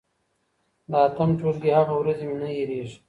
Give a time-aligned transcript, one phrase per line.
[0.89, 2.95] د اتم ټولګي هغه ورځې مي نه هېرېږي.